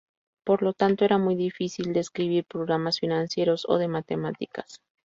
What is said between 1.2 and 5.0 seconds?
difícil de escribir programas financieros o de matemáticas.